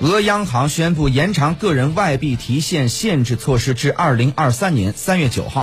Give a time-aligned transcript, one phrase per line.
[0.00, 5.62] 俄央行宣布延长个人外币提现限制措施至二零二三年三月九号。